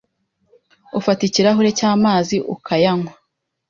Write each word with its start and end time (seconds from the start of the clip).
ufata 0.99 1.21
ikirahure 1.25 1.69
cy’amazi 1.79 2.35
ukayanywa 2.53 3.11